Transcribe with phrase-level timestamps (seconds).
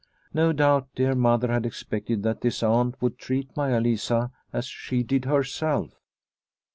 [0.33, 5.03] No doubt dear Mother had expected that this aunt would treat Maia Lisa as she
[5.03, 5.91] did herself.